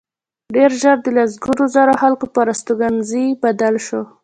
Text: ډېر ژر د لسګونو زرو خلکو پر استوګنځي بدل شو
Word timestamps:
ډېر 0.55 0.71
ژر 0.81 0.97
د 1.03 1.07
لسګونو 1.17 1.63
زرو 1.75 1.93
خلکو 2.01 2.25
پر 2.35 2.47
استوګنځي 2.53 3.25
بدل 3.43 3.75
شو 3.87 4.01